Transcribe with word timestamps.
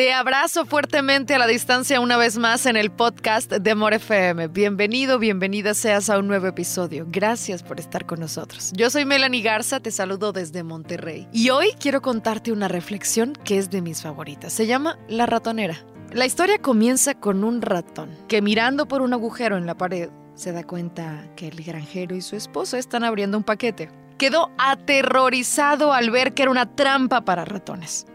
Te 0.00 0.14
abrazo 0.14 0.64
fuertemente 0.64 1.34
a 1.34 1.38
la 1.38 1.46
distancia 1.46 2.00
una 2.00 2.16
vez 2.16 2.38
más 2.38 2.64
en 2.64 2.78
el 2.78 2.90
podcast 2.90 3.52
de 3.52 3.74
More 3.74 3.96
FM. 3.96 4.48
Bienvenido, 4.48 5.18
bienvenida 5.18 5.74
seas 5.74 6.08
a 6.08 6.18
un 6.18 6.26
nuevo 6.26 6.46
episodio. 6.46 7.04
Gracias 7.06 7.62
por 7.62 7.78
estar 7.78 8.06
con 8.06 8.18
nosotros. 8.18 8.72
Yo 8.74 8.88
soy 8.88 9.04
Melanie 9.04 9.42
Garza, 9.42 9.78
te 9.78 9.90
saludo 9.90 10.32
desde 10.32 10.62
Monterrey. 10.62 11.28
Y 11.34 11.50
hoy 11.50 11.72
quiero 11.78 12.00
contarte 12.00 12.50
una 12.50 12.66
reflexión 12.66 13.34
que 13.44 13.58
es 13.58 13.68
de 13.68 13.82
mis 13.82 14.00
favoritas. 14.00 14.54
Se 14.54 14.66
llama 14.66 14.98
La 15.06 15.26
ratonera. 15.26 15.84
La 16.14 16.24
historia 16.24 16.56
comienza 16.56 17.12
con 17.12 17.44
un 17.44 17.60
ratón 17.60 18.16
que 18.26 18.40
mirando 18.40 18.88
por 18.88 19.02
un 19.02 19.12
agujero 19.12 19.58
en 19.58 19.66
la 19.66 19.76
pared 19.76 20.08
se 20.34 20.52
da 20.52 20.64
cuenta 20.64 21.26
que 21.36 21.48
el 21.48 21.62
granjero 21.62 22.16
y 22.16 22.22
su 22.22 22.36
esposa 22.36 22.78
están 22.78 23.04
abriendo 23.04 23.36
un 23.36 23.44
paquete. 23.44 23.90
Quedó 24.16 24.50
aterrorizado 24.56 25.92
al 25.92 26.10
ver 26.10 26.32
que 26.32 26.44
era 26.44 26.50
una 26.50 26.74
trampa 26.74 27.20
para 27.20 27.44
ratones. 27.44 28.06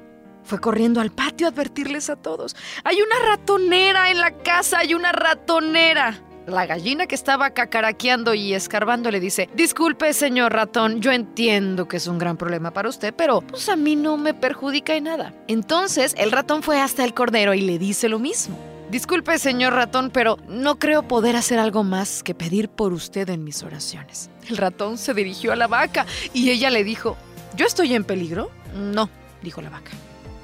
Fue 0.46 0.60
corriendo 0.60 1.02
al 1.02 1.12
patio 1.12 1.48
a 1.48 1.50
advertirles 1.50 2.10
a 2.10 2.16
todos. 2.16 2.56
Hay 2.84 2.98
una 3.02 3.20
ratonera 3.28 4.12
en 4.12 4.20
la 4.20 4.32
casa, 4.32 4.80
hay 4.80 4.94
una 4.94 5.12
ratonera. 5.12 6.22
La 6.46 6.68
gallina 6.68 7.08
que 7.08 7.16
estaba 7.16 7.50
cacaraqueando 7.50 8.36
y 8.36 8.54
escarbando 8.54 9.10
le 9.10 9.20
dice, 9.20 9.50
disculpe 9.56 10.14
señor 10.14 10.54
ratón, 10.54 11.02
yo 11.02 11.12
entiendo 11.12 11.88
que 11.88 11.98
es 11.98 12.06
un 12.06 12.20
gran 12.20 12.38
problema 12.38 12.70
para 12.70 12.88
usted, 12.88 13.16
pero 13.16 13.42
pues 13.42 13.68
a 13.68 13.76
mí 13.76 13.96
no 13.96 14.18
me 14.18 14.36
perjudica 14.36 14.96
en 14.96 15.06
nada. 15.06 15.34
Entonces 15.48 16.14
el 16.20 16.32
ratón 16.32 16.62
fue 16.62 16.80
hasta 16.80 17.04
el 17.04 17.16
cordero 17.16 17.56
y 17.56 17.62
le 17.62 17.80
dice 17.80 18.10
lo 18.10 18.20
mismo. 18.20 18.60
Disculpe 18.92 19.40
señor 19.40 19.74
ratón, 19.74 20.12
pero 20.12 20.38
no 20.48 20.78
creo 20.78 21.08
poder 21.08 21.36
hacer 21.36 21.58
algo 21.58 21.84
más 21.84 22.22
que 22.22 22.36
pedir 22.36 22.70
por 22.70 22.94
usted 22.94 23.28
en 23.30 23.44
mis 23.44 23.64
oraciones. 23.64 24.30
El 24.48 24.58
ratón 24.58 25.00
se 25.00 25.16
dirigió 25.16 25.52
a 25.52 25.56
la 25.56 25.66
vaca 25.66 26.06
y 26.32 26.52
ella 26.52 26.70
le 26.70 26.84
dijo, 26.84 27.18
¿yo 27.56 27.66
estoy 27.66 27.96
en 27.96 28.04
peligro? 28.04 28.52
No, 28.76 29.10
dijo 29.42 29.64
la 29.64 29.72
vaca. 29.72 29.90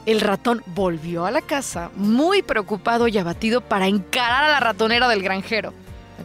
El 0.05 0.19
ratón 0.19 0.63
volvió 0.65 1.25
a 1.25 1.31
la 1.31 1.41
casa 1.41 1.91
muy 1.95 2.41
preocupado 2.41 3.07
y 3.07 3.19
abatido 3.19 3.61
para 3.61 3.85
encarar 3.87 4.45
a 4.45 4.49
la 4.49 4.59
ratonera 4.59 5.07
del 5.07 5.21
granjero. 5.21 5.73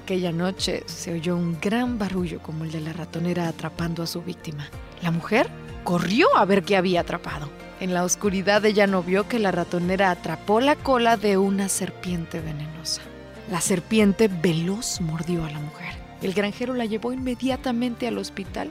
Aquella 0.02 0.32
noche 0.32 0.82
se 0.86 1.12
oyó 1.12 1.36
un 1.36 1.58
gran 1.60 1.98
barullo 1.98 2.40
como 2.40 2.64
el 2.64 2.72
de 2.72 2.80
la 2.80 2.94
ratonera 2.94 3.48
atrapando 3.48 4.02
a 4.02 4.06
su 4.06 4.22
víctima. 4.22 4.68
La 5.02 5.10
mujer 5.10 5.48
corrió 5.84 6.26
a 6.36 6.46
ver 6.46 6.62
qué 6.62 6.76
había 6.76 7.02
atrapado. 7.02 7.50
En 7.78 7.92
la 7.92 8.04
oscuridad 8.04 8.64
ella 8.64 8.86
no 8.86 9.02
vio 9.02 9.28
que 9.28 9.38
la 9.38 9.52
ratonera 9.52 10.10
atrapó 10.10 10.60
la 10.60 10.76
cola 10.76 11.18
de 11.18 11.36
una 11.36 11.68
serpiente 11.68 12.40
venenosa. 12.40 13.02
La 13.50 13.60
serpiente 13.60 14.28
veloz 14.28 15.02
mordió 15.02 15.44
a 15.44 15.50
la 15.50 15.60
mujer. 15.60 15.94
El 16.22 16.32
granjero 16.32 16.72
la 16.72 16.86
llevó 16.86 17.12
inmediatamente 17.12 18.08
al 18.08 18.16
hospital 18.16 18.70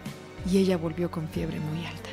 y 0.51 0.57
ella 0.57 0.77
volvió 0.77 1.11
con 1.11 1.27
fiebre 1.29 1.59
muy 1.59 1.85
alta. 1.85 2.09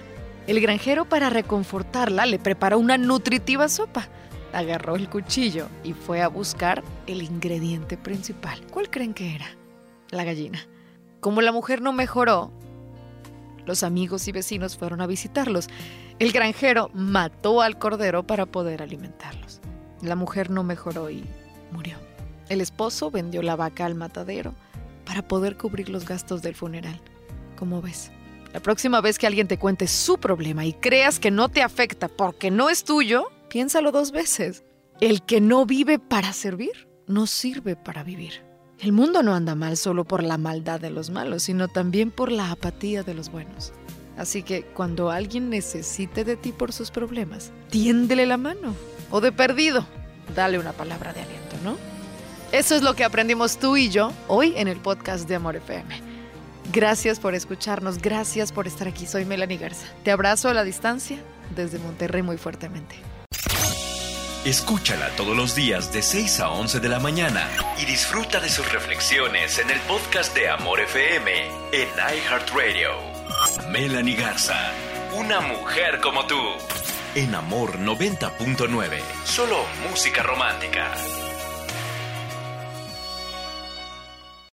El 0.46 0.60
granjero 0.60 1.04
para 1.04 1.30
reconfortarla 1.30 2.26
le 2.26 2.38
preparó 2.38 2.78
una 2.78 2.98
nutritiva 2.98 3.68
sopa. 3.68 4.08
Agarró 4.52 4.96
el 4.96 5.08
cuchillo 5.08 5.68
y 5.84 5.92
fue 5.92 6.20
a 6.20 6.28
buscar 6.28 6.82
el 7.06 7.22
ingrediente 7.22 7.96
principal. 7.96 8.60
¿Cuál 8.70 8.90
creen 8.90 9.14
que 9.14 9.34
era? 9.34 9.46
La 10.10 10.24
gallina. 10.24 10.60
Como 11.20 11.40
la 11.40 11.52
mujer 11.52 11.80
no 11.80 11.92
mejoró, 11.92 12.50
los 13.64 13.84
amigos 13.84 14.26
y 14.26 14.32
vecinos 14.32 14.76
fueron 14.76 15.00
a 15.00 15.06
visitarlos. 15.06 15.68
El 16.18 16.32
granjero 16.32 16.90
mató 16.92 17.62
al 17.62 17.78
cordero 17.78 18.26
para 18.26 18.44
poder 18.44 18.82
alimentarlos. 18.82 19.60
La 20.02 20.16
mujer 20.16 20.50
no 20.50 20.64
mejoró 20.64 21.08
y 21.10 21.24
murió. 21.70 21.96
El 22.48 22.60
esposo 22.60 23.10
vendió 23.10 23.40
la 23.42 23.54
vaca 23.54 23.86
al 23.86 23.94
matadero 23.94 24.54
para 25.06 25.22
poder 25.22 25.56
cubrir 25.56 25.88
los 25.88 26.06
gastos 26.06 26.42
del 26.42 26.56
funeral. 26.56 27.00
¿Cómo 27.56 27.80
ves? 27.80 28.10
La 28.52 28.60
próxima 28.60 29.00
vez 29.00 29.18
que 29.18 29.26
alguien 29.26 29.48
te 29.48 29.58
cuente 29.58 29.88
su 29.88 30.18
problema 30.18 30.66
y 30.66 30.74
creas 30.74 31.18
que 31.18 31.30
no 31.30 31.48
te 31.48 31.62
afecta 31.62 32.08
porque 32.08 32.50
no 32.50 32.68
es 32.68 32.84
tuyo, 32.84 33.24
piénsalo 33.48 33.92
dos 33.92 34.12
veces. 34.12 34.62
El 35.00 35.22
que 35.22 35.40
no 35.40 35.64
vive 35.64 35.98
para 35.98 36.34
servir, 36.34 36.88
no 37.06 37.26
sirve 37.26 37.76
para 37.76 38.04
vivir. 38.04 38.44
El 38.78 38.92
mundo 38.92 39.22
no 39.22 39.34
anda 39.34 39.54
mal 39.54 39.76
solo 39.78 40.04
por 40.04 40.22
la 40.22 40.36
maldad 40.36 40.80
de 40.80 40.90
los 40.90 41.08
malos, 41.08 41.44
sino 41.44 41.68
también 41.68 42.10
por 42.10 42.30
la 42.30 42.50
apatía 42.50 43.02
de 43.02 43.14
los 43.14 43.30
buenos. 43.30 43.72
Así 44.18 44.42
que 44.42 44.64
cuando 44.64 45.10
alguien 45.10 45.48
necesite 45.48 46.24
de 46.24 46.36
ti 46.36 46.52
por 46.52 46.72
sus 46.72 46.90
problemas, 46.90 47.52
tiéndele 47.70 48.26
la 48.26 48.36
mano. 48.36 48.74
O 49.10 49.22
de 49.22 49.32
perdido, 49.32 49.86
dale 50.36 50.58
una 50.58 50.72
palabra 50.72 51.14
de 51.14 51.22
aliento, 51.22 51.56
¿no? 51.64 51.76
Eso 52.50 52.74
es 52.74 52.82
lo 52.82 52.94
que 52.94 53.04
aprendimos 53.04 53.56
tú 53.56 53.78
y 53.78 53.88
yo 53.88 54.12
hoy 54.28 54.52
en 54.56 54.68
el 54.68 54.76
podcast 54.76 55.26
de 55.26 55.36
Amor 55.36 55.56
FM. 55.56 56.11
Gracias 56.72 57.20
por 57.20 57.34
escucharnos, 57.34 57.98
gracias 57.98 58.50
por 58.50 58.66
estar 58.66 58.88
aquí. 58.88 59.06
Soy 59.06 59.26
Melanie 59.26 59.58
Garza. 59.58 59.86
Te 60.04 60.10
abrazo 60.10 60.48
a 60.48 60.54
la 60.54 60.64
distancia 60.64 61.18
desde 61.54 61.78
Monterrey 61.78 62.22
muy 62.22 62.38
fuertemente. 62.38 62.96
Escúchala 64.44 65.08
todos 65.10 65.36
los 65.36 65.54
días 65.54 65.92
de 65.92 66.02
6 66.02 66.40
a 66.40 66.48
11 66.50 66.80
de 66.80 66.88
la 66.88 66.98
mañana 66.98 67.48
y 67.80 67.84
disfruta 67.84 68.40
de 68.40 68.48
sus 68.48 68.72
reflexiones 68.72 69.58
en 69.58 69.70
el 69.70 69.78
podcast 69.80 70.34
de 70.34 70.48
Amor 70.48 70.80
FM 70.80 71.30
en 71.72 71.88
iHeartRadio. 71.88 72.90
Melanie 73.70 74.16
Garza, 74.16 74.72
una 75.16 75.40
mujer 75.40 76.00
como 76.00 76.26
tú. 76.26 76.40
En 77.14 77.34
Amor 77.34 77.78
90.9, 77.78 79.00
solo 79.24 79.58
música 79.88 80.24
romántica. 80.24 80.92